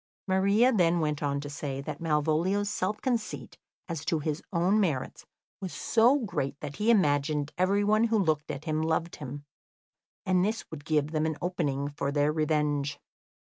[0.27, 5.27] ]Maria then went on to say that Malvolio's self conceit as to his own merits
[5.61, 9.45] was so great that he imagined everyone who looked at him loved him,
[10.25, 12.99] and this would give them an opening for their revenge.